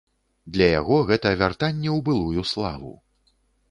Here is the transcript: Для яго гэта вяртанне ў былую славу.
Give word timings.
Для 0.55 0.69
яго 0.79 0.97
гэта 1.13 1.35
вяртанне 1.43 1.89
ў 1.97 1.99
былую 2.11 2.51
славу. 2.57 2.91